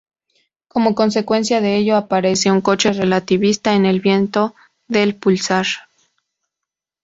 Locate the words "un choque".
2.49-2.91